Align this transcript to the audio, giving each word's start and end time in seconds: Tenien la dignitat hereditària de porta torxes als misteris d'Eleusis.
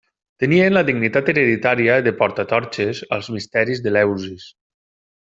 Tenien 0.43 0.73
la 0.77 0.81
dignitat 0.85 1.29
hereditària 1.33 1.97
de 2.07 2.13
porta 2.21 2.45
torxes 2.53 3.03
als 3.19 3.29
misteris 3.37 3.83
d'Eleusis. 3.85 4.49